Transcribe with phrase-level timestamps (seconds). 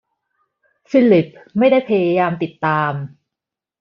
[0.89, 1.27] ฟิลิป
[1.57, 2.93] ไม่ได้พยายามติดตาม